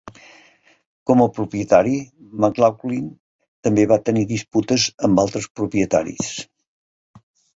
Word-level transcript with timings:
Com 1.09 1.19
a 1.23 1.27
propietari, 1.35 1.93
McLaughlin 2.45 3.11
també 3.67 3.85
va 3.93 3.99
tenir 4.09 4.25
disputes 4.31 4.87
amb 5.09 5.23
altres 5.27 5.47
propietaris. 5.59 6.33